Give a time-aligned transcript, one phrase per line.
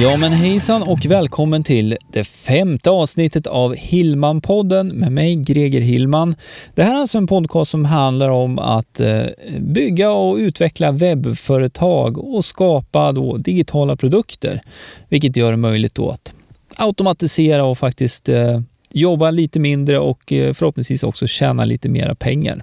[0.00, 6.34] Ja men hejsan och välkommen till det femte avsnittet av Hillman-podden med mig Greger Hillman.
[6.74, 9.24] Det här är alltså en podcast som handlar om att eh,
[9.58, 14.62] bygga och utveckla webbföretag och skapa då digitala produkter,
[15.08, 16.34] vilket gör det möjligt då att
[16.76, 22.62] automatisera och faktiskt eh, jobba lite mindre och eh, förhoppningsvis också tjäna lite mera pengar.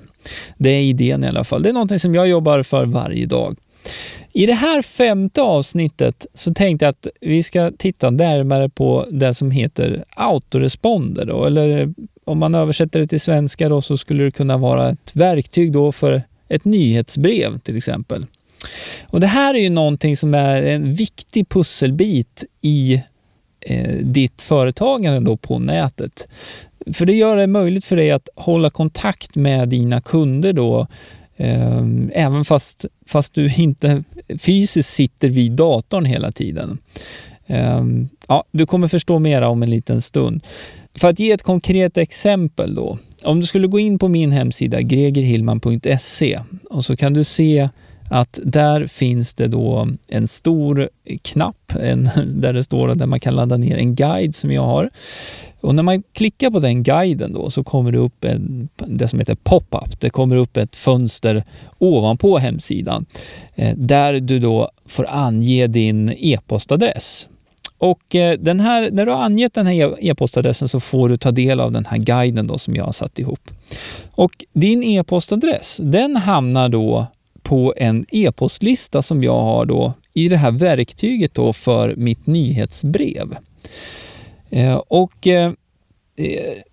[0.58, 1.64] Det är idén i alla fall.
[1.64, 3.58] Det är någonting som jag jobbar för varje dag.
[4.34, 9.34] I det här femte avsnittet så tänkte jag att vi ska titta närmare på det
[9.34, 11.26] som heter autoresponder.
[11.26, 11.94] Då, eller
[12.26, 15.92] om man översätter det till svenska då, så skulle det kunna vara ett verktyg då
[15.92, 18.26] för ett nyhetsbrev till exempel.
[19.08, 23.04] Och Det här är ju någonting som är en viktig pusselbit i
[23.62, 26.28] eh, ditt företagande då på nätet.
[26.94, 30.88] För det gör det möjligt för dig att hålla kontakt med dina kunder då
[31.40, 34.04] Ehm, även fast, fast du inte
[34.40, 36.78] fysiskt sitter vid datorn hela tiden.
[37.48, 40.44] Ehm, ja, du kommer förstå mera om en liten stund.
[40.96, 42.98] För att ge ett konkret exempel då.
[43.24, 47.70] Om du skulle gå in på min hemsida gregerhillman.se och så kan du se
[48.10, 50.90] att där finns det då en stor
[51.22, 52.10] knapp en,
[52.42, 54.90] där det står att man kan ladda ner en guide som jag har.
[55.62, 59.20] Och när man klickar på den guiden då så kommer det upp en, det som
[59.20, 60.00] heter pop-up.
[60.00, 61.44] Det kommer upp ett fönster
[61.78, 63.06] ovanpå hemsidan
[63.56, 67.28] eh, där du då får ange din e-postadress.
[67.78, 71.18] Och eh, den här, när du har angett den här e-, e-postadressen så får du
[71.18, 73.52] ta del av den här guiden då som jag har satt ihop.
[74.12, 77.08] Och din e-postadress, den hamnar då
[77.44, 83.36] på en e-postlista som jag har då i det här verktyget då för mitt nyhetsbrev.
[84.50, 85.52] Eh, och eh,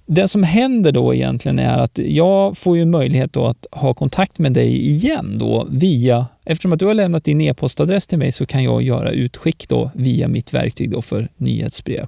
[0.06, 4.38] det som händer då egentligen är att jag får ju möjlighet då att ha kontakt
[4.38, 8.46] med dig igen då via, eftersom att du har lämnat din e-postadress till mig så
[8.46, 12.06] kan jag göra utskick då via mitt verktyg då för nyhetsbrev.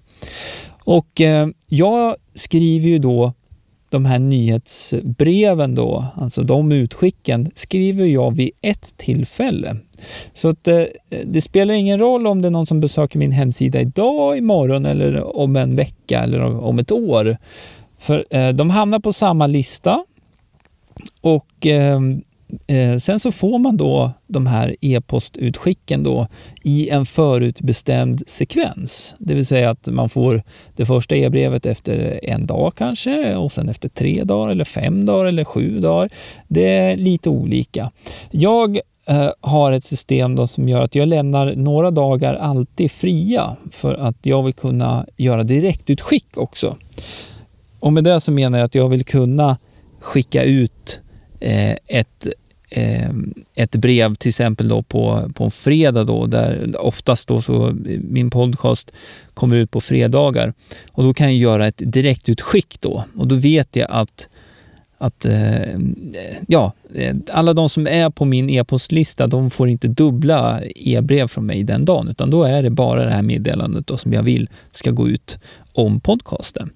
[0.84, 3.32] Och eh, jag skriver ju då
[3.90, 9.76] de här nyhetsbreven då, alltså de utskicken, skriver jag vid ett tillfälle.
[10.34, 10.88] Så att, det,
[11.24, 15.36] det spelar ingen roll om det är någon som besöker min hemsida idag, imorgon eller
[15.36, 17.36] om en vecka eller om ett år.
[17.98, 20.04] För eh, de hamnar på samma lista
[21.20, 22.00] och Eh,
[22.70, 26.26] Eh, sen så får man då de här e-postutskicken då
[26.62, 29.14] i en förutbestämd sekvens.
[29.18, 30.42] Det vill säga att man får
[30.76, 35.26] det första e-brevet efter en dag kanske och sen efter tre dagar eller fem dagar
[35.26, 36.10] eller sju dagar.
[36.48, 37.90] Det är lite olika.
[38.30, 43.56] Jag eh, har ett system då som gör att jag lämnar några dagar alltid fria
[43.70, 46.76] för att jag vill kunna göra direktutskick också.
[47.80, 49.58] Och med det så menar jag att jag vill kunna
[50.00, 51.00] skicka ut
[51.40, 52.26] eh, ett,
[52.70, 53.10] Eh,
[53.54, 58.30] ett brev till exempel då på, på en fredag då, där oftast då så min
[58.30, 58.92] podcast
[59.34, 60.52] kommer ut på fredagar
[60.92, 64.28] och då kan jag göra ett direktutskick då och då vet jag att
[64.98, 65.78] att eh,
[66.46, 66.72] ja,
[67.30, 71.84] alla de som är på min e-postlista, de får inte dubbla e-brev från mig den
[71.84, 75.08] dagen, utan då är det bara det här meddelandet då som jag vill ska gå
[75.08, 75.38] ut
[75.72, 76.70] om podcasten.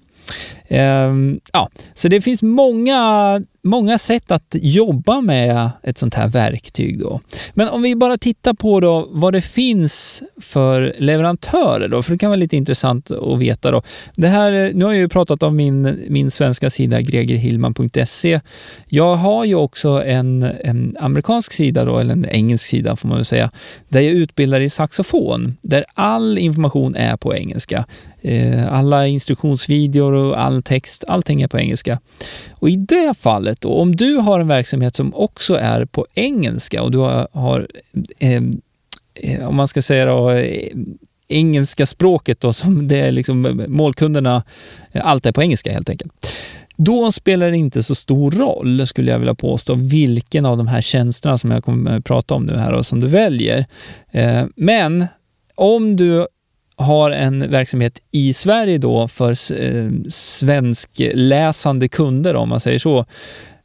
[0.73, 6.99] Ehm, ja, så det finns många, många sätt att jobba med ett sånt här verktyg.
[6.99, 7.19] Då.
[7.53, 12.17] Men om vi bara tittar på då vad det finns för leverantörer, då, för det
[12.17, 13.71] kan vara lite intressant att veta.
[13.71, 13.81] Då.
[14.15, 18.39] Det här, eh, nu har jag ju pratat om min, min svenska sida gregerhillman.se.
[18.87, 23.17] Jag har ju också en, en amerikansk sida, då, eller en engelsk sida får man
[23.17, 23.51] väl säga,
[23.89, 27.85] där jag utbildar i saxofon, där all information är på engelska.
[28.25, 31.99] Eh, alla instruktionsvideor och all text, allting är på engelska.
[32.51, 36.83] Och i det fallet, då, om du har en verksamhet som också är på engelska
[36.83, 37.67] och du har, har
[38.19, 38.61] ehm,
[39.13, 40.71] eh, om man ska säga då, eh,
[41.27, 44.43] engelska språket då, som det är liksom eh, målkunderna,
[44.91, 46.13] eh, allt är på engelska helt enkelt.
[46.75, 50.81] Då spelar det inte så stor roll, skulle jag vilja påstå, vilken av de här
[50.81, 53.65] tjänsterna som jag kommer att prata om nu här och som du väljer.
[54.11, 55.07] Eh, men
[55.55, 56.27] om du
[56.83, 59.29] har en verksamhet i Sverige då för
[59.61, 63.05] eh, svenskläsande kunder, om man säger så,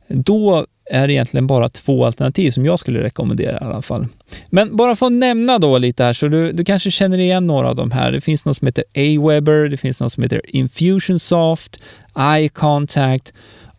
[0.08, 4.06] då är det egentligen bara två alternativ som jag skulle rekommendera i alla fall.
[4.50, 7.68] Men bara för att nämna då lite här, så du, du kanske känner igen några
[7.68, 8.12] av de här.
[8.12, 11.80] Det finns något som heter Aweber, det finns något som heter Infusionsoft,
[12.20, 13.32] iContact,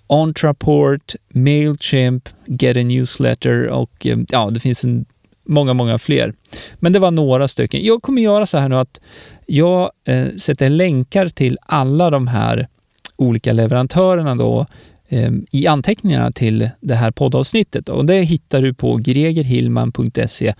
[0.07, 5.05] Ontraport, Mailchimp, Get a Newsletter och eh, ja, det finns en
[5.49, 6.33] många, många fler.
[6.75, 7.83] Men det var några stycken.
[7.83, 8.99] Jag kommer göra så här nu att
[9.45, 12.67] jag eh, sätter länkar till alla de här
[13.15, 14.65] olika leverantörerna då
[15.07, 17.89] eh, i anteckningarna till det här poddavsnittet.
[17.89, 20.53] Och det hittar du på gregerhillman.se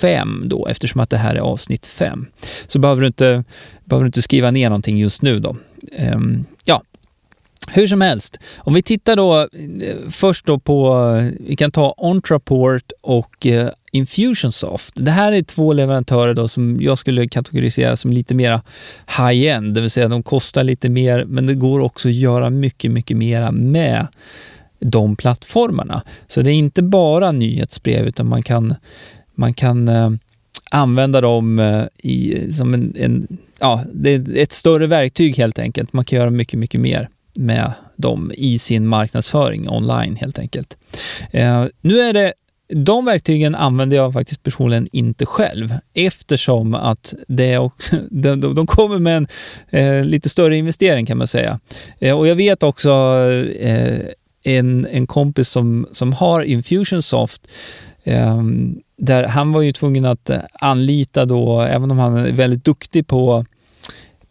[0.00, 2.26] 5 då, eftersom att det här är avsnitt 5.
[2.66, 3.44] Så behöver du inte,
[3.84, 5.56] behöver du inte skriva ner någonting just nu då.
[5.92, 6.20] Eh,
[6.64, 6.82] ja,
[7.70, 10.88] hur som helst, om vi tittar då eh, först då på,
[11.18, 14.94] eh, vi kan ta Ontraport och eh, Infusionsoft.
[14.96, 18.60] Det här är två leverantörer då som jag skulle kategorisera som lite mer
[19.18, 22.90] high-end, det vill säga de kostar lite mer men det går också att göra mycket,
[22.90, 24.06] mycket mera med
[24.78, 26.02] de plattformarna.
[26.28, 28.74] Så det är inte bara nyhetsbrev utan man kan,
[29.34, 30.10] man kan eh,
[30.70, 35.92] använda dem eh, i, som en, en, ja, det är ett större verktyg helt enkelt.
[35.92, 40.76] Man kan göra mycket, mycket mer med dem i sin marknadsföring online helt enkelt.
[41.30, 42.32] Eh, nu är det
[42.74, 48.98] de verktygen använder jag faktiskt personligen inte själv eftersom att det också, de, de kommer
[48.98, 49.26] med en
[49.70, 51.60] eh, lite större investering kan man säga.
[51.98, 52.90] Eh, och jag vet också
[53.60, 54.00] eh,
[54.42, 57.50] en, en kompis som, som har Infusionsoft
[58.04, 58.42] eh,
[58.96, 63.44] där han var ju tvungen att anlita då, även om han är väldigt duktig på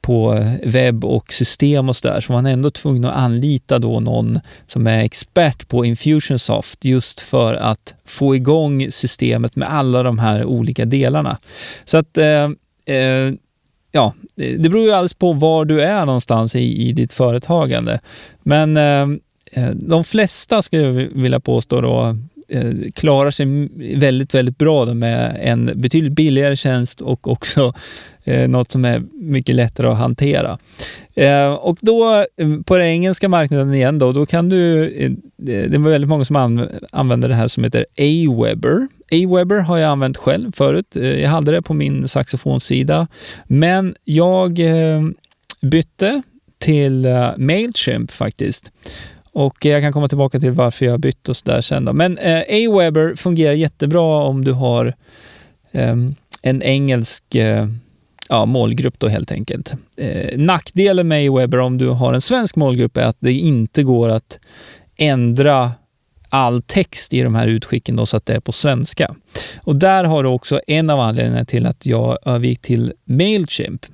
[0.02, 4.40] på webb och system och sådär, så var han ändå tvungen att anlita då någon
[4.68, 10.46] som är expert på Infusionsoft just för att få igång systemet med alla de här
[10.46, 11.38] olika delarna.
[11.86, 12.50] Så att eh,
[12.96, 13.34] eh,
[13.92, 18.00] ja, det beror ju alldeles på var du är någonstans i, i ditt företagande.
[18.44, 19.02] Men eh,
[19.52, 22.18] eh de flesta skulle jag vilja påstå då
[22.52, 27.74] Eh, klarar sig väldigt, väldigt bra med en betydligt billigare tjänst och också
[28.24, 30.58] eh, något som är mycket lättare att hantera.
[31.16, 35.12] Eh, och då eh, på den engelska marknaden igen då, då kan du, eh,
[35.70, 38.88] det var väldigt många som använder det här som heter Aweber.
[39.12, 40.96] Aweber har jag använt själv förut.
[40.96, 43.08] Jag hade det på min saxofonsida,
[43.44, 44.60] men jag
[45.62, 46.22] bytte
[46.60, 47.08] till
[47.38, 48.72] Mailchimp faktiskt.
[49.34, 51.86] Och eh, jag kan komma tillbaka till varför jag har bytt och sådär sen.
[51.86, 51.94] Då.
[51.94, 54.96] Men eh, Aweber fungerar jättebra om du har
[55.72, 55.96] eh,
[56.42, 57.68] en engelsk eh,
[58.30, 59.74] ja, målgrupp då helt enkelt.
[59.98, 64.10] Eh, nackdelen med Aweber om du har en svensk målgrupp är att det inte går
[64.10, 64.40] att
[64.98, 65.72] ändra
[66.30, 69.16] all text i de här utskicken då, så att det är på svenska.
[69.62, 73.86] Och där har du också en av anledningarna till att jag övergick till Mailchimp.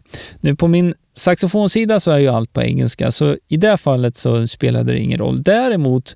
[0.42, 4.48] Nu på min saxofonsida så är ju allt på engelska, så i det fallet så
[4.48, 5.44] spelade det ingen roll.
[5.44, 6.16] Däremot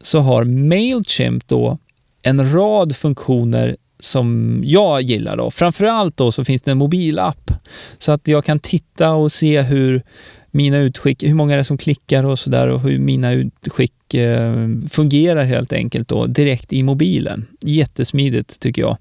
[0.00, 1.78] så har Mailchimp då
[2.22, 5.36] en rad funktioner som jag gillar.
[5.36, 5.50] Då.
[5.50, 7.50] Framförallt då så finns det en mobilapp
[7.98, 10.02] så att jag kan titta och se hur
[10.50, 14.68] mina utskick, hur många är det som klickar och sådär och hur mina utskick eh,
[14.90, 17.46] fungerar helt enkelt då direkt i mobilen.
[17.60, 18.96] Jättesmidigt tycker jag.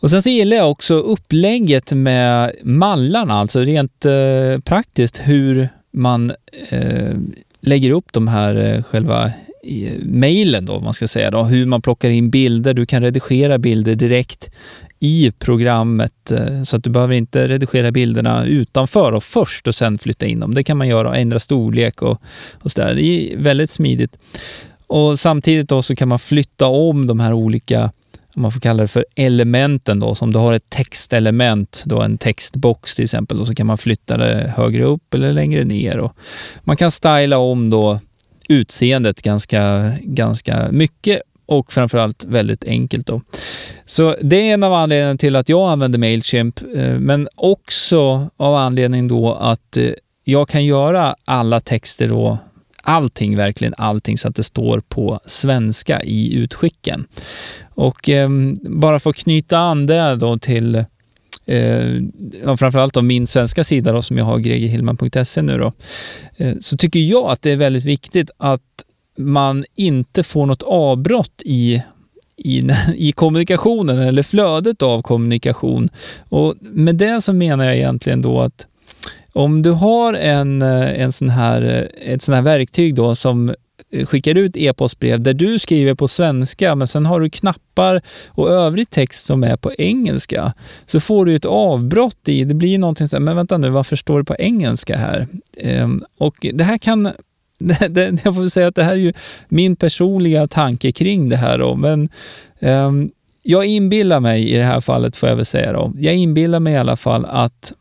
[0.00, 6.32] Och sen så gillar jag också upplägget med mallarna, alltså rent eh, praktiskt hur man
[6.68, 7.16] eh,
[7.60, 8.82] lägger upp de här eh,
[10.02, 12.74] mejlen då, man ska säga då, hur man plockar in bilder.
[12.74, 14.50] Du kan redigera bilder direkt
[15.00, 19.98] i programmet eh, så att du behöver inte redigera bilderna utanför och först och sen
[19.98, 20.54] flytta in dem.
[20.54, 22.22] Det kan man göra och ändra storlek och,
[22.54, 22.94] och sådär.
[22.94, 24.18] Det är väldigt smidigt.
[24.86, 27.90] Och samtidigt då så kan man flytta om de här olika
[28.36, 32.18] om man får kalla det för elementen då, som du har ett textelement, då en
[32.18, 35.98] textbox till exempel, och så kan man flytta det högre upp eller längre ner.
[35.98, 36.16] Och
[36.64, 38.00] man kan styla om då
[38.48, 43.06] utseendet ganska, ganska mycket och framförallt väldigt enkelt.
[43.06, 43.20] Då.
[43.86, 48.54] Så det är en av anledningarna till att jag använder Mailchimp, eh, men också av
[48.54, 49.90] anledning då att eh,
[50.24, 52.38] jag kan göra alla texter då,
[52.82, 57.06] allting, verkligen allting, så att det står på svenska i utskicken.
[57.74, 58.28] Och eh,
[58.62, 60.84] bara för att knyta an det då till
[61.46, 65.72] eh, framförallt av min svenska sida då, som jag har, gregerhillman.se nu då,
[66.36, 68.62] eh, så tycker jag att det är väldigt viktigt att
[69.18, 71.82] man inte får något avbrott i
[72.36, 72.62] i,
[72.96, 75.88] i kommunikationen eller flödet av kommunikation.
[76.28, 78.66] Och med det så menar jag egentligen då att
[79.32, 83.54] om du har en, eh, en sån här, eh, ett sån här verktyg då som
[84.04, 88.90] skickar ut e-postbrev där du skriver på svenska men sen har du knappar och övrig
[88.90, 90.52] text som är på engelska
[90.86, 93.96] så får du ett avbrott i, det blir någonting så här, men vänta nu, varför
[93.96, 95.28] står det på engelska här?
[95.56, 97.02] Ehm, och det här kan
[97.58, 99.12] det, det, jag får säga att det här är ju
[99.48, 102.08] min personliga tanke kring det här då, men
[102.60, 103.10] ehm,
[103.42, 105.92] jag inbillar mig i det här fallet, får jag väl säga då.
[105.96, 107.72] Jag inbillar mig i alla fall att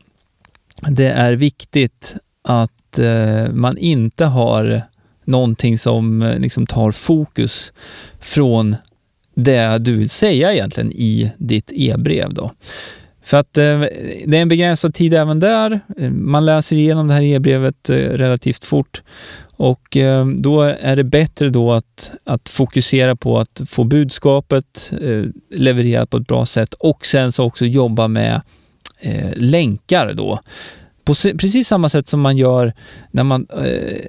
[0.88, 4.82] det är viktigt att eh, man inte har
[5.28, 7.74] någonting som eh, liksom tar fokus
[8.20, 8.76] från
[9.36, 12.34] det du vill säga egentligen i ditt e-brev.
[12.34, 12.52] Då.
[13.24, 13.80] För att eh,
[14.26, 15.80] det är en begränsad tid även där.
[15.98, 19.02] Eh, man läser igenom det här e-brevet eh, relativt fort
[19.58, 25.24] och eh, då är det bättre då att, att fokusera på att få budskapet eh,
[25.50, 28.42] levererat på ett bra sätt och sen så också jobba med
[29.00, 30.40] eh, länkar då.
[31.04, 32.74] På precis samma sätt som man gör
[33.12, 34.06] när man eh,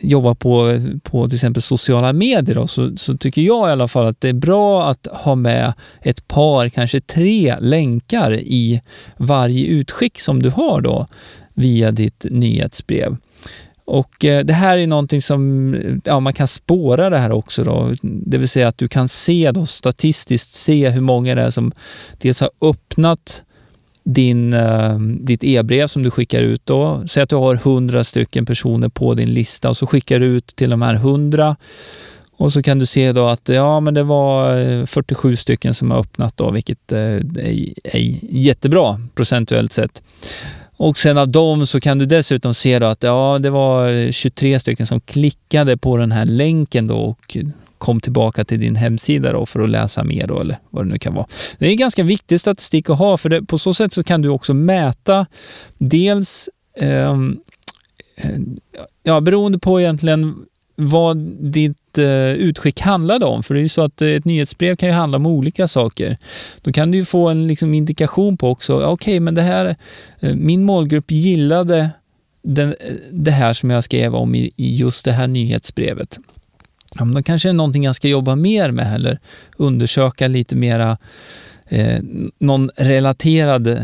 [0.00, 4.06] jobbar på, på till exempel sociala medier då, så, så, tycker jag i alla fall
[4.06, 8.80] att det är bra att ha med ett par, kanske tre länkar i
[9.16, 11.06] varje utskick som du har då
[11.54, 13.16] via ditt nyhetsbrev.
[13.84, 17.64] Och eh, det här är någonting som ja, man kan spåra det här också.
[17.64, 17.92] Då.
[18.02, 21.72] Det vill säga att du kan se då, statistiskt se hur många det är som
[22.18, 23.42] dels har öppnat
[24.06, 26.66] din, eh, ditt e-brev som du skickar ut.
[26.66, 27.02] Då.
[27.06, 30.46] Säg att du har 100 stycken personer på din lista och så skickar du ut
[30.46, 31.56] till de här 100
[32.36, 35.90] och så kan du se då att ja, men det var eh, 47 stycken som
[35.90, 40.02] har öppnat då, vilket eh, är, är jättebra procentuellt sett.
[40.76, 44.60] Och sen av dem så kan du dessutom se då att ja, det var 23
[44.60, 47.36] stycken som klickade på den här länken då och
[47.78, 50.98] kom tillbaka till din hemsida då för att läsa mer då, eller vad det nu
[50.98, 51.26] kan vara.
[51.58, 54.28] Det är ganska viktig statistik att ha, för det, på så sätt så kan du
[54.28, 55.26] också mäta
[55.78, 57.38] dels ehm,
[58.16, 58.30] eh,
[59.02, 63.42] ja, beroende på egentligen vad ditt eh, utskick handlade om.
[63.42, 66.16] För det är ju så att eh, ett nyhetsbrev kan ju handla om olika saker.
[66.62, 69.76] Då kan du ju få en liksom, indikation på också, okej, okay, men det här,
[70.20, 71.90] eh, min målgrupp gillade
[72.42, 76.18] den, eh, det här som jag skrev om i, i just det här nyhetsbrevet.
[76.98, 79.18] Ja, men då kanske det är någonting jag ska jobba mer med eller
[79.56, 80.98] undersöka lite mera
[81.68, 81.98] eh,
[82.38, 83.76] någon relaterad, eh,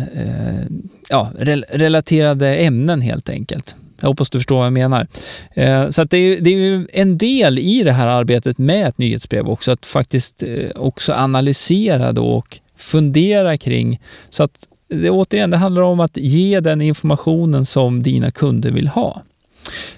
[1.09, 3.75] ja, re relaterade ämnen helt enkelt.
[4.01, 5.07] Jag hoppas du förstår vad jag menar.
[5.55, 8.99] Eh, så det, är, det är ju en del i det här arbetet med ett
[8.99, 14.01] nyhetsbrev också, att faktiskt eh, också analysera då och fundera kring
[14.31, 18.89] så att det, återigen, det handlar om att ge den informationen som dina kunder vill
[18.89, 19.23] ha.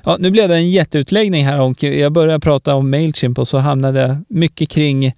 [0.04, 3.58] Ja, nu blev det en jätteutläggning här och jag började prata om Mailchimp och så
[3.58, 5.12] hamnade jag mycket kring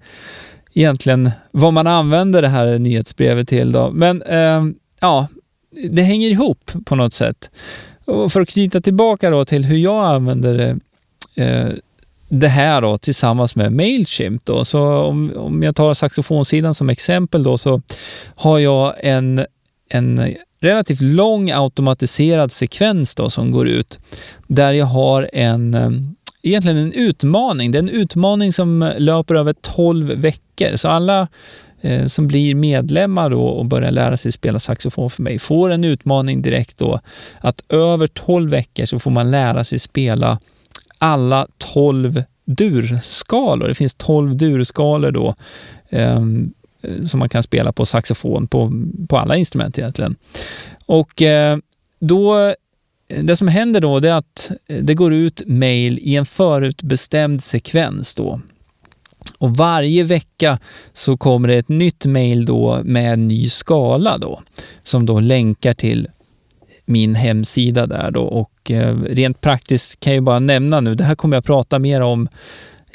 [0.73, 3.71] egentligen vad man använder det här nyhetsbrevet till.
[3.71, 3.91] Då.
[3.91, 4.63] Men eh,
[4.99, 5.27] ja,
[5.89, 7.49] det hänger ihop på något sätt.
[8.05, 10.79] Och för att knyta tillbaka då till hur jag använder
[11.35, 11.67] eh,
[12.29, 14.45] det här då tillsammans med Mailchimp.
[14.45, 14.65] Då.
[14.65, 17.81] Så om, om jag tar saxofonsidan som exempel då så
[18.35, 19.45] har jag en,
[19.89, 23.99] en relativt lång automatiserad sekvens då som går ut
[24.47, 25.91] där jag har en eh,
[26.41, 27.71] egentligen en utmaning.
[27.71, 30.75] Det är en utmaning som löper över 12 veckor.
[30.75, 31.27] Så alla
[31.81, 35.83] eh, som blir medlemmar då och börjar lära sig spela saxofon för mig får en
[35.83, 36.99] utmaning direkt då
[37.39, 40.39] att över 12 veckor så får man lära sig spela
[40.97, 43.67] alla 12 durskalor.
[43.67, 45.35] Det finns 12 durskalor då
[45.89, 46.21] eh,
[46.81, 48.71] Eh, som man kan spela på saxofon på,
[49.09, 50.15] på alla instrument egentligen.
[50.85, 51.57] Och eh,
[51.99, 52.55] då
[53.07, 58.15] det som händer då är att eh, det går ut mail i en förutbestämd sekvens
[58.15, 58.41] då.
[59.39, 60.59] Och varje vecka
[60.93, 64.41] så kommer det ett nytt mail då med en ny skala då,
[64.83, 66.07] som då länkar till
[66.85, 68.23] min hemsida där då.
[68.23, 68.71] Och
[69.05, 72.29] rent praktiskt kan jag bara nämna nu, det här kommer jag prata mer om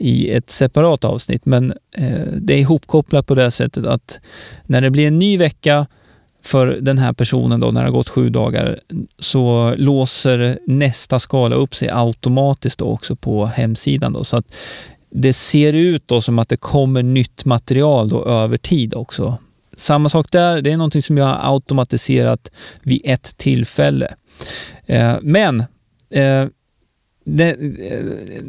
[0.02, 4.20] i ett separat avsnitt, men eh, det är ihopkopplat på det sättet att
[4.66, 5.86] när det blir en ny vecka
[6.44, 8.80] för den här personen då, när det har gått sju dagar,
[9.18, 14.12] så låser nästa skala upp sig automatiskt då också på hemsidan.
[14.12, 14.24] Då.
[14.24, 14.54] Så att
[15.10, 19.38] det ser ut då som att det kommer nytt material då över tid också.
[19.76, 22.50] Samma sak där, det är någonting som jag har automatiserat
[22.82, 24.14] vid ett tillfälle.
[24.86, 25.60] Eh, men
[26.10, 26.46] eh,
[27.24, 27.56] det,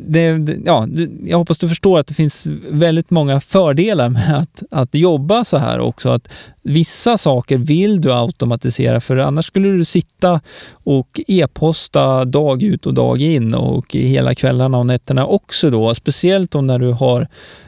[0.07, 0.87] det, ja,
[1.25, 5.57] jag hoppas du förstår att det finns väldigt många fördelar med att, att jobba så
[5.57, 6.09] här också.
[6.09, 6.29] Att
[6.61, 12.93] vissa saker vill du automatisera för annars skulle du sitta och e-posta dag ut och
[12.93, 15.95] dag in och hela kvällarna och nätterna också då.
[15.95, 17.27] Speciellt om när du har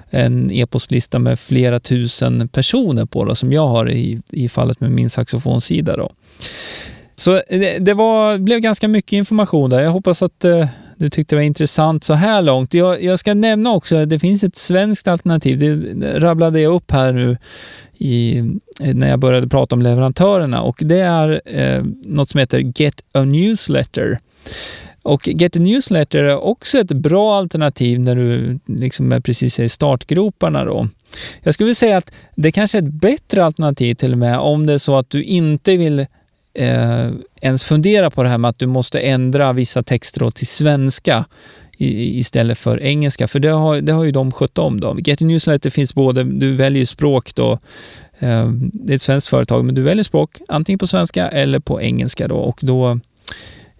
[0.10, 4.92] en e-postlista med flera tusen personer på då, som jag har i, i fallet med
[4.92, 5.98] min saxofonsida.
[5.98, 6.12] Då.
[7.16, 9.80] Så det, det var, blev ganska mycket information där.
[9.82, 12.74] Jag hoppas att eh, du tyckte det var intressant så här långt.
[12.74, 15.60] Jag, jag ska nämna också att det finns ett svenskt alternativ.
[15.60, 17.38] Det rabblade jag upp här nu
[17.98, 18.44] i,
[18.80, 23.24] när jag började prata om leverantörerna och det är eh, något som heter Get a
[23.24, 24.20] Newsletter.
[25.02, 29.70] Och Get a Newsletter är också ett bra alternativ när du liksom är precis i
[29.70, 30.66] startgroparna.
[30.66, 30.88] Då.
[31.42, 34.74] Jag skulle säga att det kanske är ett bättre alternativ till och med om det
[34.74, 36.06] är så att du inte vill
[36.56, 37.10] eh,
[37.42, 41.26] ens fundera på det här med att du måste ändra vissa texter till svenska
[41.78, 44.80] i, istället för engelska, för det har, det har ju de skött om.
[44.80, 44.98] Då.
[45.00, 47.52] Get Newsletter finns både, du väljer språk då,
[48.20, 51.82] eh, det är ett svenskt företag, men du väljer språk antingen på svenska eller på
[51.82, 53.00] engelska då och då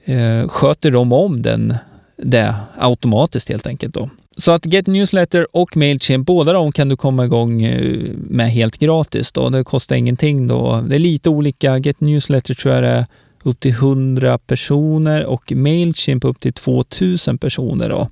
[0.06, 1.76] eh, sköter de om den,
[2.18, 3.94] det automatiskt helt enkelt.
[3.94, 4.10] Då.
[4.38, 8.78] Så att Get Newsletter och Mailchimp, båda de kan du komma igång eh, med helt
[8.78, 9.32] gratis.
[9.32, 9.50] Då.
[9.50, 10.48] Det kostar ingenting.
[10.48, 10.84] då.
[10.90, 11.78] Det är lite olika.
[11.78, 13.06] Get Newsletter tror jag det är
[13.44, 17.90] upp till 100 personer och Mailchimp upp till 2000 personer.
[17.90, 18.10] Då.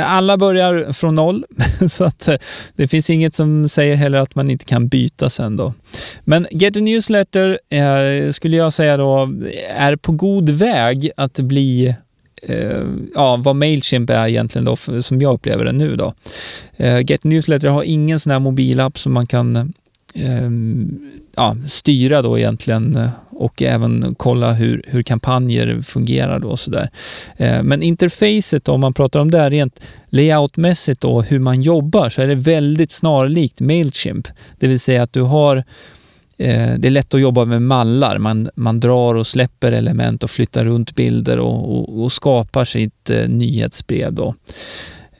[0.00, 1.44] Alla börjar från noll,
[1.88, 2.36] så att eh,
[2.76, 5.72] det finns inget som säger heller att man inte kan byta sen då.
[6.24, 9.32] Men Get a Newsletter är, skulle jag säga då
[9.76, 11.94] är på god väg att bli
[12.48, 16.14] Eh, ja, vad Mailchimp är egentligen då, som jag upplever det nu då.
[16.76, 19.56] Eh, Get Newsletter har ingen sån här mobilapp som man kan
[20.14, 20.50] eh,
[21.36, 26.90] ja, styra då egentligen och även kolla hur, hur kampanjer fungerar då och sådär.
[27.62, 32.26] Men interfacet om man pratar om det rent layoutmässigt då, hur man jobbar, så är
[32.26, 34.28] det väldigt snarlikt Mailchimp.
[34.58, 35.64] Det vill säga att du har
[36.38, 38.18] Eh, det är lätt att jobba med mallar.
[38.18, 43.10] Man, man drar och släpper element och flyttar runt bilder och, och, och skapar sitt
[43.10, 44.12] eh, nyhetsbrev.
[44.12, 44.34] Då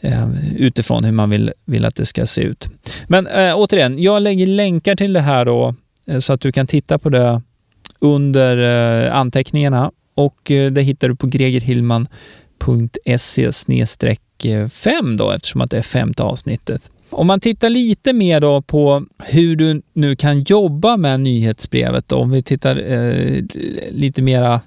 [0.01, 2.69] eh, utifrån hur man vill, vill att det ska se ut.
[3.07, 5.75] Men eh, återigen, jag lägger länkar till det här då
[6.07, 7.43] eh, så att du kan titta på det
[8.01, 8.59] under
[9.07, 13.53] eh, anteckningarna och eh, det hittar du på gregerhillman.se
[14.69, 16.91] 5 eh, då eftersom att det är femte avsnittet.
[17.17, 22.17] Om man tittar lite mer då på hur du nu kan jobba med nyhetsbrevet då,
[22.17, 23.43] om vi tittar eh,
[23.91, 24.61] lite mera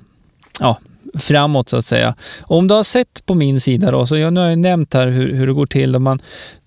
[0.59, 0.79] ja,
[1.13, 2.15] framåt så att säga.
[2.41, 5.07] Om du har sett på min sida då, så jag, nu har jag nämnt här
[5.07, 6.19] hur, hur det går till Då man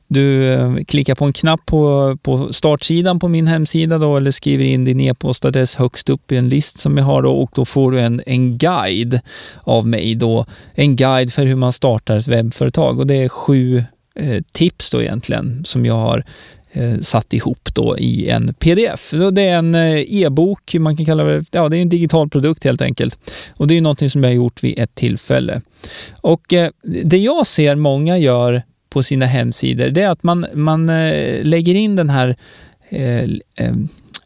[0.08, 4.64] du eh, klickar på en knapp på, på startsidan på min hemsida då, eller skriver
[4.64, 7.92] in din e-postadress högst upp i en list som jag har då, och då får
[7.92, 9.20] du en, en guide
[9.62, 10.14] av mig.
[10.14, 14.90] Då, en guide för hur man startar ett webbföretag och det är sju Eh, tips
[14.90, 16.24] då egentligen som jag har
[16.72, 19.10] eh, satt ihop då i en pdf.
[19.32, 22.64] Det är en eh, e-bok, man kan kalla det, ja det är en digital produkt
[22.64, 23.32] helt enkelt.
[23.56, 25.60] Och det är någonting som jag har gjort vid ett tillfälle.
[26.20, 26.54] Och
[27.04, 30.86] det jag ser många gör på sina hemsidor, det är att man, man
[31.42, 32.36] lägger in den här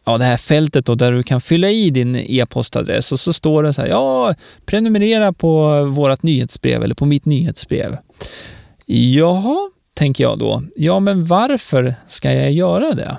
[0.04, 3.62] ja, det här fältet då, där du kan fylla i din e-postadress och så står
[3.62, 4.34] det så här, ja,
[4.66, 7.96] prenumerera på vårt nyhetsbrev eller på mitt nyhetsbrev.
[8.86, 10.62] Jaha, tänker jag då.
[10.76, 13.16] Ja, men varför ska jag göra det?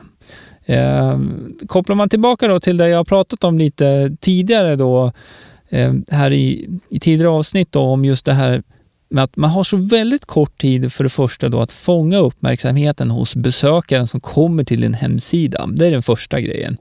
[0.65, 1.19] Eh,
[1.67, 5.11] kopplar man tillbaka då till det jag pratat om lite tidigare då,
[5.69, 8.63] eh, här i, i tidigare avsnitt då, om just det här
[9.09, 13.11] med att man har så väldigt kort tid för det första då att fånga uppmärksamheten
[13.11, 15.67] hos besökaren som kommer till din hemsida.
[15.67, 16.77] Det är den första grejen.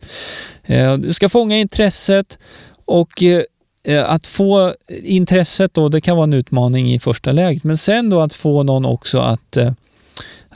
[0.65, 2.39] Eh, du ska fånga intresset
[2.85, 3.43] och eh,
[3.87, 8.11] eh, att få intresset då, det kan vara en utmaning i första läget, men sen
[8.11, 9.73] då att få någon också att eh,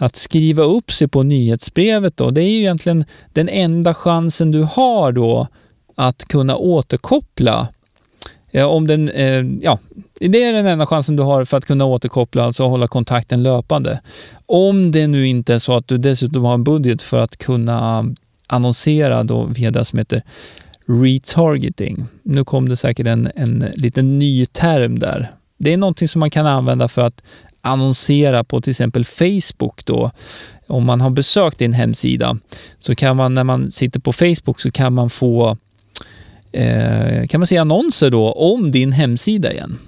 [0.00, 4.62] att skriva upp sig på nyhetsbrevet då, det är ju egentligen den enda chansen du
[4.62, 5.48] har då
[5.96, 7.68] att kunna återkoppla
[8.54, 9.78] om den, eh, ja,
[10.14, 14.00] det är den enda chansen du har för att kunna återkoppla, alltså hålla kontakten löpande.
[14.46, 18.04] Om det nu inte är så att du dessutom har en budget för att kunna
[18.46, 20.22] annonsera då via det som heter
[20.86, 22.04] retargeting.
[22.22, 25.32] Nu kom det säkert en, en liten ny term där.
[25.58, 27.22] Det är någonting som man kan använda för att
[27.60, 30.10] annonsera på till exempel Facebook då.
[30.66, 32.36] Om man har besökt din hemsida
[32.78, 35.56] så kan man när man sitter på Facebook så kan man få
[36.52, 39.78] eh, kan man se annonser då om din hemsida igen.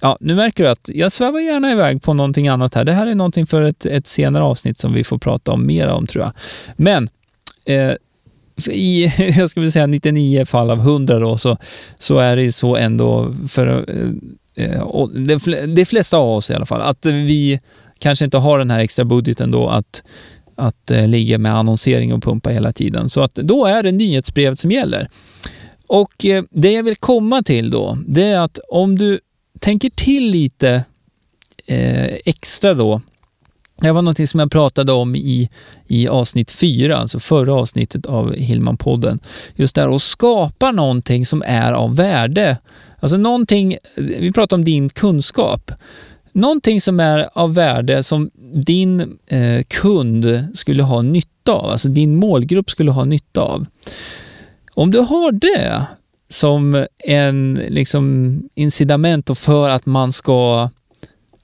[0.00, 2.84] Ja, nu märker du att jag svävar gärna iväg på någonting annat här.
[2.84, 5.88] Det här är någonting för ett, ett senare avsnitt som vi får prata om mer
[5.88, 6.32] om tror jag.
[6.76, 7.08] Men
[7.64, 7.92] eh,
[8.66, 11.56] i, jag skulle säga 99 fall av 100 då, så,
[11.98, 14.10] så är det så ändå för eh,
[14.58, 15.10] Eh, och
[15.68, 17.60] de, flesta av oss i alla fall, att vi
[17.98, 20.02] kanske inte har den här extra budgeten då att
[20.58, 23.08] att eh, ligga med annonsering och pumpa hela tiden.
[23.08, 25.08] Så att då är det nyhetsbrevet som gäller.
[25.86, 29.20] Och eh, det jag vill komma till då, det är att om du
[29.60, 30.84] tänker till lite
[31.66, 33.00] eh, extra då.
[33.80, 35.50] Det var någonting som jag pratade om i,
[35.86, 39.18] i avsnitt fyra, alltså förra avsnittet av Hillman-podden.
[39.54, 42.58] Just där att skapa någonting som är av värde.
[43.00, 45.72] Alltså någonting, vi pratar om din kunskap.
[46.32, 52.16] Någonting som är av värde som din eh, kund skulle ha nytta av, alltså din
[52.16, 53.66] målgrupp skulle ha nytta av.
[54.74, 55.86] Om du har det
[56.28, 60.70] som en liksom, incitament för att man ska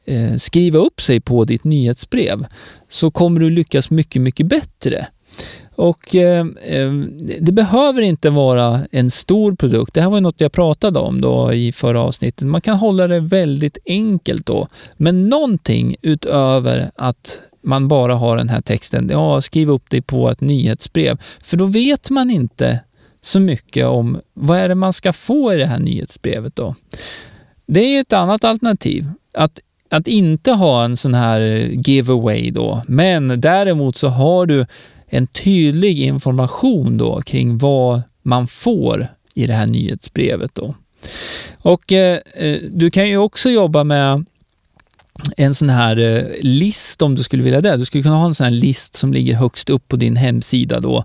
[0.06, 2.46] eh, skriva upp sig på ditt nyhetsbrev
[2.88, 5.06] så kommer du lyckas mycket, mycket bättre.
[5.76, 6.92] Och eh, eh,
[7.40, 9.94] det behöver inte vara en stor produkt.
[9.94, 12.48] Det här var något jag pratade om då i förra avsnittet.
[12.48, 14.68] Man kan hålla det väldigt enkelt då.
[14.96, 20.30] Men någonting utöver att man bara har den här texten, ja, skriv upp det på
[20.30, 21.18] ett nyhetsbrev.
[21.42, 22.80] För då vet man inte
[23.20, 26.74] så mycket om vad är det man ska få i det här nyhetsbrevet då.
[27.66, 29.10] Det är ett annat alternativ.
[29.34, 31.40] Att, att inte ha en sån här
[31.86, 34.66] giveaway då, men däremot så har du
[35.16, 40.74] en tydlig information då kring vad man får i det här nyhetsbrevet då.
[41.58, 44.24] Och eh, eh, du kan ju också jobba med
[45.36, 47.76] en sån här eh, list om du skulle vilja det.
[47.76, 50.80] Du skulle kunna ha en sån här list som ligger högst upp på din hemsida
[50.80, 51.04] då,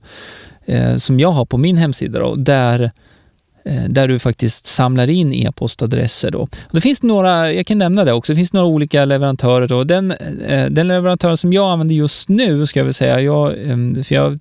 [0.65, 2.89] eh, som jag har på min hemsida då, där eh,
[3.65, 6.31] Eh, där du faktiskt samlar in e-postadresser.
[6.31, 6.39] Då.
[6.41, 9.67] Och det finns några, jag kan nämna det också, det finns några olika leverantörer.
[9.67, 9.83] Då.
[9.83, 10.11] Den,
[10.47, 14.15] eh, den leverantör som jag använder just nu, ska jag väl säga, jag, ehm, för
[14.15, 14.39] jag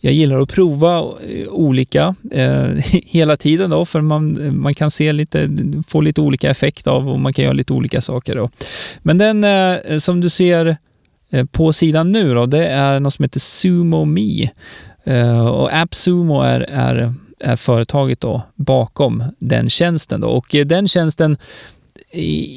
[0.00, 2.68] jag gillar att prova eh, olika eh,
[3.06, 5.48] hela tiden då, för man, man kan se lite,
[5.88, 8.36] få lite olika effekt av och man kan göra lite olika saker.
[8.36, 8.50] Då.
[9.02, 10.76] Men den eh, som du ser
[11.50, 14.50] på sidan nu då, det är något som heter Sumo Me.
[15.04, 20.20] Eh, och AppSumo är, är, är företaget då bakom den tjänsten.
[20.20, 20.28] Då.
[20.28, 21.36] Och eh, den tjänsten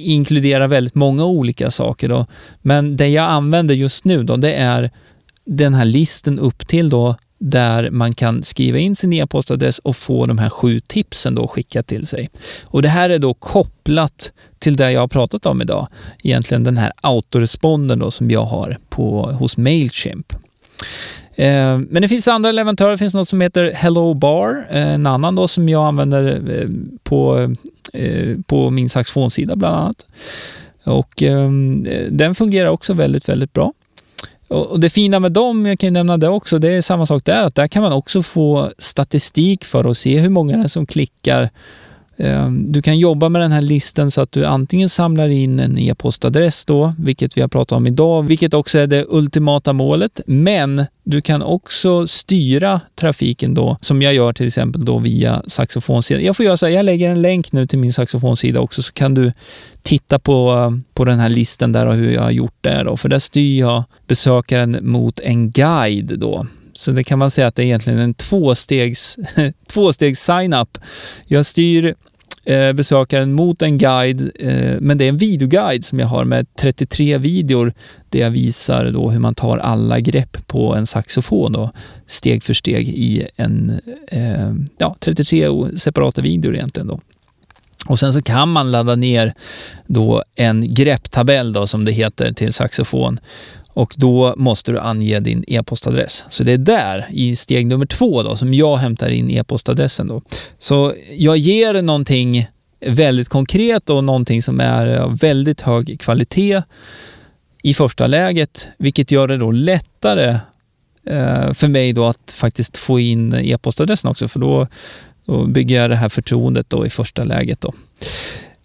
[0.06, 2.10] inkluderar väldigt många olika saker.
[2.10, 2.26] Då.
[2.62, 4.92] Men det jag använder just nu då, det är
[5.46, 10.26] den här listen upp till då där man kan skriva in sin e-postadress och få
[10.26, 12.30] de här sju tipsen då skickat till sig.
[12.64, 15.88] Och det här är då kopplat till det jag har pratat om idag.
[16.24, 20.34] Egentligen den här autoresponden då som jag har på, hos Mailchimp.
[21.36, 22.92] Eh, men det finns andra leverantörer.
[22.92, 26.70] Det finns något som heter Hello Bar, eh, en annan då som jag använder eh,
[27.04, 27.54] på,
[28.46, 30.06] på min saxofonsida bland annat.
[30.84, 33.74] Och ehm, den fungerar också väldigt, väldigt bra.
[34.48, 37.44] Och det fina med dem, jag kan nämna det också, det är samma sak där,
[37.44, 40.86] att där kan man också få statistik för att se hur många det är som
[40.86, 41.50] klickar
[42.24, 45.78] Ehm, du kan jobba med den här listan så att du antingen samlar in en
[45.78, 50.22] e-postadress då, vilket vi har pratat om idag, vilket också är det ultimata målet.
[50.26, 56.24] Men du kan också styra trafiken då, som jag gör till exempel då via saxofonsidan.
[56.24, 58.94] Jag får göra så här, jag lägger en länk nu till min saxofonsida också, så
[58.94, 59.32] kan du
[59.82, 62.98] titta på, på den här listan där och hur jag har gjort det då.
[62.98, 66.46] För där styr jag besökaren mot en guide då.
[66.74, 69.18] Så det kan man säga att det är egentligen en tvåstegs,
[69.68, 70.78] tvåstegs sign-up.
[71.26, 71.96] Jag styr
[72.46, 76.56] eh, besökaren mot en guide, eh, men det är en videoguide som jag har med
[76.56, 77.74] 33 videor
[78.10, 81.72] där jag visar då hur man tar alla grepp på en saxofon då,
[82.08, 87.00] steg för steg i en, eh, ja, 33 separata videor egentligen då.
[87.88, 89.34] Och sen så kan man ladda ner
[89.88, 93.20] då en grepptabell då, som det heter till saxofon
[93.74, 96.24] och då måste du ange din e-postadress.
[96.30, 100.08] Så det är där, i steg nummer två, då, som jag hämtar in e-postadressen.
[100.08, 100.22] Då.
[100.60, 102.48] Så jag ger någonting
[102.86, 106.62] väldigt konkret och någonting som är av väldigt hög kvalitet
[107.64, 110.30] i första läget, vilket gör det då lättare
[111.06, 114.68] eh, för mig då att faktiskt få in e-postadressen också, för då,
[115.26, 117.62] då, bygger jag det här förtroendet då i första läget.
[117.62, 117.74] Då.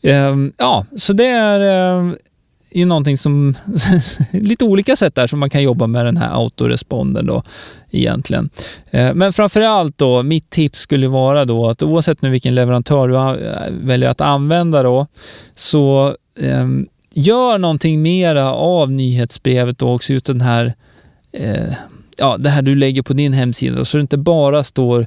[0.02, 2.16] Ehm, ja, så det är ehm,
[2.70, 3.54] ju någonting som,
[4.32, 7.42] lite olika sätt där som man kan jobba med den här autoresponden då
[7.90, 8.50] egentligen.
[8.90, 13.08] Eh, men framför allt då, mitt tips skulle vara då att oavsett nu vilken leverantör
[13.08, 15.06] du eh, väljer att använda då,
[15.54, 16.68] så eh,
[17.14, 20.74] gör någonting mera av nyhetsbrevet då också, just den här
[21.32, 21.72] eh,
[22.16, 25.06] ja, det här du lägger på din hemsida, så det inte bara står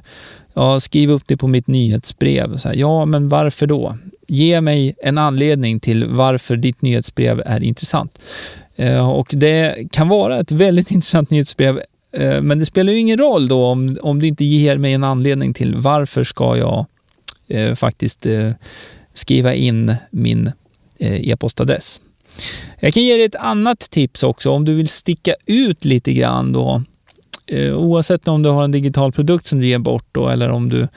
[0.54, 2.56] ja, skriv upp det på mitt nyhetsbrev.
[2.56, 3.96] Så här, ja, men varför då?
[4.32, 8.18] Ge mig en anledning till varför ditt nyhetsbrev är intressant.
[8.76, 11.80] Eh, och det kan vara ett väldigt intressant nyhetsbrev,
[12.12, 15.04] eh, men det spelar ju ingen roll då om, om du inte ger mig en
[15.04, 16.86] anledning till varför ska jag
[17.48, 18.50] eh, faktiskt eh,
[19.14, 20.50] skriva in min
[20.98, 22.00] eh, e-postadress.
[22.80, 26.52] Jag kan ge dig ett annat tips också om du vill sticka ut lite grann
[26.52, 26.82] då
[27.74, 30.88] oavsett om du har en digital produkt som du ger bort då, eller om du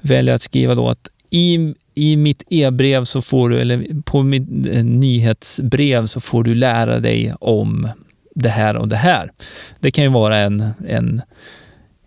[0.00, 4.66] väljer att skriva då att i, i mitt e-brev så får du, eller på mitt
[4.66, 7.88] eh, nyhetsbrev så får du lära dig om
[8.34, 9.30] det här och det här.
[9.80, 11.22] Det kan ju vara en, en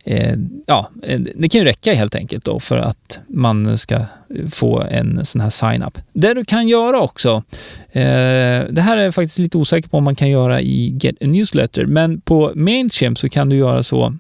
[0.04, 0.90] eh, ja,
[1.36, 4.06] det kan ju räcka helt enkelt då för att man ska
[4.52, 5.98] få en sån här sign-up.
[6.14, 7.44] Det du kan göra också,
[7.92, 11.16] eh, det här är jag faktiskt lite osäker på om man kan göra i Get
[11.22, 14.18] a Newsletter, men på Mailchimp så kan du göra så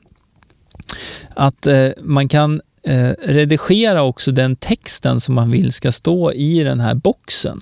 [1.35, 6.63] att eh, man kan eh, redigera också den texten som man vill ska stå i
[6.63, 7.61] den här boxen.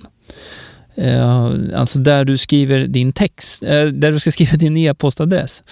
[0.94, 5.62] Eh, alltså där du skriver din text, eh, där du ska skriva din e-postadress.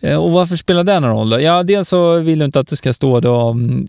[0.00, 1.40] Eh, och varför spelar det någon roll då?
[1.40, 3.86] Ja, dels så vill du inte att det ska stå då mm,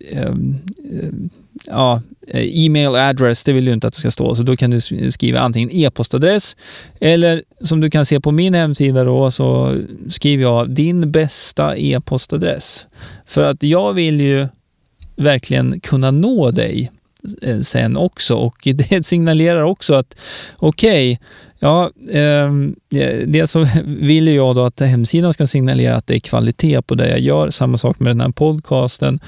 [1.66, 2.02] ja,
[2.34, 5.40] e-mail address, det vill du inte att det ska stå, så då kan du skriva
[5.40, 6.56] antingen e-postadress
[7.00, 9.78] eller som du kan se på min hemsida då så
[10.10, 12.88] skriver jag din bästa e-postadress.
[13.26, 14.48] För att jag vill ju
[15.18, 16.92] verkligen kunna nå dig
[17.42, 20.16] eh, sen också och det signalerar också att
[20.58, 21.28] okej, okay,
[21.60, 22.52] ja, eh,
[23.26, 27.10] dels så vill jag då att hemsidan ska signalera att det är kvalitet på det
[27.10, 27.50] jag gör.
[27.50, 29.20] Samma sak med den här podcasten.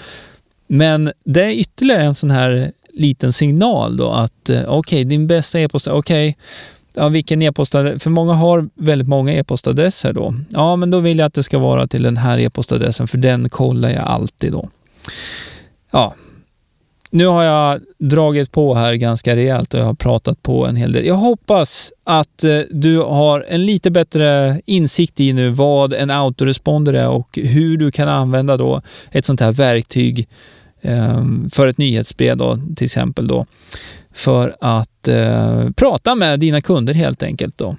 [0.67, 5.27] Men det är ytterligare en sån här liten signal då att eh, okej, okay, din
[5.27, 6.43] bästa e-post, okej, okay,
[6.93, 8.03] ja, vilken e-postadress?
[8.03, 10.33] För många har väldigt många e-postadresser då.
[10.49, 13.49] Ja, men då vill jag att det ska vara till den här e-postadressen, för den
[13.49, 14.69] kollar jag alltid då.
[15.91, 16.15] Ja,
[17.11, 20.91] nu har jag dragit på här ganska rejält och jag har pratat på en hel
[20.91, 21.05] del.
[21.05, 26.93] Jag hoppas att eh, du har en lite bättre insikt i nu vad en autoresponder
[26.93, 30.27] är och hur du kan använda då ett sånt här verktyg
[30.81, 33.45] ehm, för ett nyhetsbrev då, till exempel då,
[34.13, 37.57] för att eh, prata med dina kunder helt enkelt.
[37.57, 37.75] Då.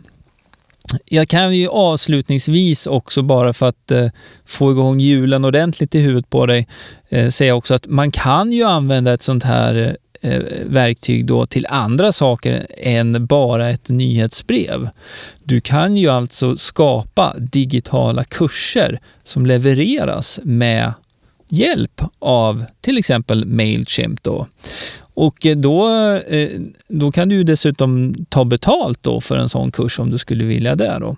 [1.05, 4.09] Jag kan ju avslutningsvis också bara för att eh,
[4.47, 6.69] få igång hjulen ordentligt i huvudet på dig
[7.09, 11.47] eh, säga också att man kan ju använda ett sånt här eh, eh, verktyg då
[11.47, 14.89] till andra saker än bara ett nyhetsbrev.
[15.45, 20.93] Du kan ju alltså skapa digitala kurser som levereras med
[21.49, 24.23] hjälp av till exempel Mailchimp.
[24.23, 24.47] Då.
[25.21, 29.99] Och eh, då, eh, då kan du dessutom ta betalt då för en sån kurs
[29.99, 30.97] om du skulle vilja det.
[31.01, 31.17] Då.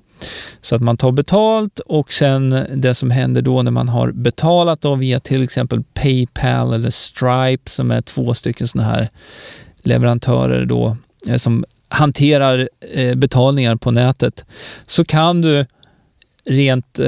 [0.61, 4.81] Så att man tar betalt och sen det som händer då när man har betalat
[4.81, 9.09] då via till exempel Paypal eller Stripe som är två stycken sådana här
[9.83, 10.97] leverantörer då
[11.29, 12.69] eh, som hanterar
[13.15, 14.45] betalningar på nätet
[14.87, 15.67] så kan du
[16.45, 16.99] rent,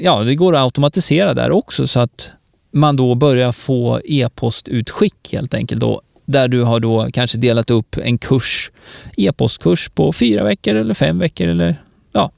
[0.00, 2.32] ja det går att automatisera där också så att
[2.70, 7.96] man då börjar få e-postutskick helt enkelt då, där du har då kanske delat upp
[7.96, 8.70] en kurs,
[9.16, 11.76] e-postkurs på fyra veckor eller fem veckor eller
[12.12, 12.30] ja,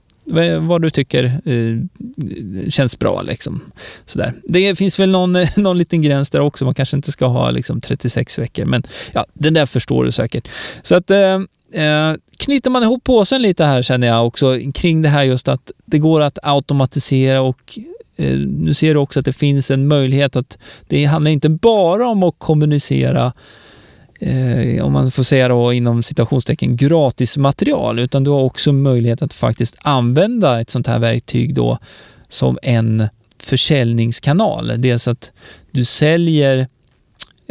[0.61, 3.23] vad du tycker eh, känns bra.
[3.23, 3.61] Liksom.
[4.07, 4.35] Sådär.
[4.45, 6.65] Det finns väl någon, eh, någon liten gräns där också.
[6.65, 10.49] Man kanske inte ska ha liksom, 36 veckor, men ja, den där förstår du säkert.
[10.83, 11.35] Så att eh,
[11.73, 15.71] eh, knyter man ihop påsen lite här känner jag också kring det här just att
[15.85, 17.79] det går att automatisera och
[18.23, 20.59] Eh, nu ser du också att det finns en möjlighet att
[20.89, 23.33] det handlar inte bara om att kommunicera
[24.21, 29.23] eh, om man får säga då inom citationstecken gratis material, utan du har också möjlighet
[29.23, 31.79] att faktiskt använda ett sånt här verktyg då
[32.29, 33.09] som en
[33.39, 34.73] försäljningskanal.
[34.79, 35.31] Dels att
[35.71, 36.69] du säljer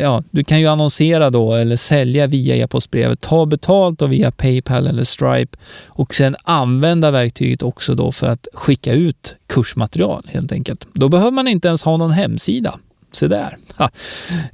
[0.02, 4.88] ja, du kan ju annonsera då eller sälja via e-postbrevet, ta betalt då via Paypal
[4.88, 10.88] eller Stripe och sen använda verktyget också då för att skicka ut kursmaterial helt enkelt.
[10.94, 12.80] Då behöver man inte ens ha någon hemsida.
[13.12, 13.58] Se där.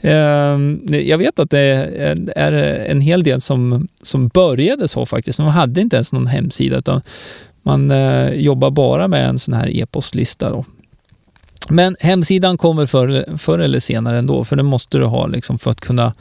[0.01, 1.59] Ehm, jag vet att det
[2.35, 2.53] är
[2.85, 5.37] en hel del som, som började så faktiskt.
[5.37, 7.01] De hade inte ens någon hemsida utan
[7.63, 10.65] man eh, jobbar bara med en sån här e-postlista då
[11.69, 15.71] men hemsidan kommer förr, förr eller senare ändå, för den måste du ha liksom för
[15.71, 16.13] att kunna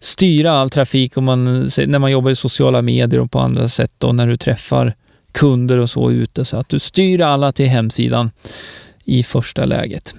[0.00, 1.44] styra all trafik om man,
[1.86, 4.94] när man jobbar i sociala medier och på andra sätt och när du träffar
[5.32, 8.30] kunder och så ute så att du styr alla till hemsidan
[9.04, 10.14] i första läget.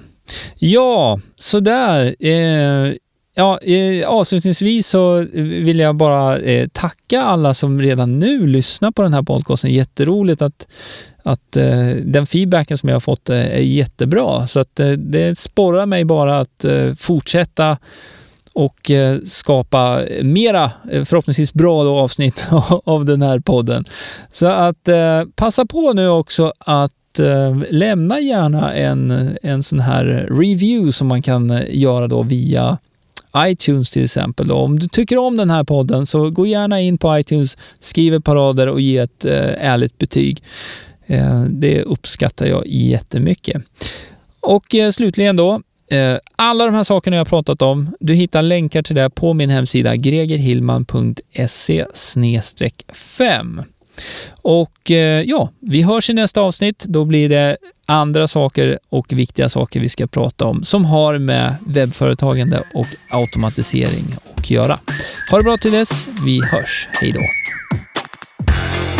[0.55, 2.15] Ja, sådär.
[2.19, 2.93] Eh,
[3.35, 9.01] ja, eh, avslutningsvis så vill jag bara eh, tacka alla som redan nu lyssnar på
[9.01, 9.73] den här podcasten.
[9.73, 10.67] Jätteroligt att
[11.23, 14.47] att eh, den feedbacken som jag har fått är, är jättebra.
[14.47, 17.77] Så att eh, det sporrar mig bara att eh, fortsätta
[18.53, 22.47] och eh, skapa mera, eh, förhoppningsvis bra då, avsnitt
[22.85, 23.85] av den här podden.
[24.33, 30.27] Så att eh, passa på nu också att eh, lämna gärna en, en sån här
[30.31, 32.77] review som man kan göra då via
[33.37, 34.47] iTunes till exempel.
[34.47, 34.55] Då.
[34.55, 38.23] Om du tycker om den här podden så gå gärna in på iTunes, skriv ett
[38.23, 40.43] par rader och ge ett ärligt betyg.
[41.07, 43.63] Eh, det uppskattar jag jättemycket.
[44.39, 45.61] Och eh, slutligen då,
[45.91, 49.49] eh, alla de här sakerna jag pratat om, du hittar länkar till det på min
[49.49, 51.85] hemsida gregerhillman.se
[52.93, 53.61] 5.
[54.41, 54.89] Och
[55.25, 56.85] ja, vi hörs i nästa avsnitt.
[56.87, 61.55] Då blir det andra saker och viktiga saker vi ska prata om som har med
[61.67, 64.79] webbföretagande och automatisering att göra.
[65.31, 66.09] Ha det bra till dess.
[66.25, 66.87] Vi hörs.
[66.91, 67.42] Hej då!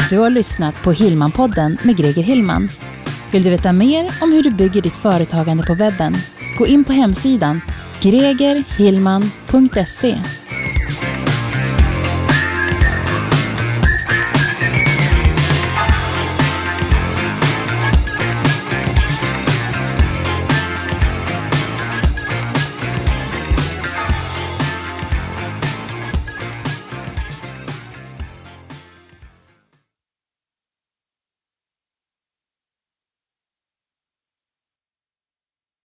[0.09, 2.69] Du har lyssnat på Hillmanpodden med Greger Hillman.
[3.31, 6.17] Vill du veta mer om hur du bygger ditt företagande på webben?
[6.57, 7.61] Gå in på hemsidan
[8.01, 10.15] gregerhillman.se